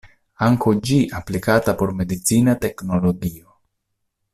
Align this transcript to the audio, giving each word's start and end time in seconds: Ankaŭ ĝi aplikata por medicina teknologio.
Ankaŭ 0.45 0.71
ĝi 0.89 0.97
aplikata 1.19 1.77
por 1.83 1.93
medicina 2.01 2.59
teknologio. 2.67 3.59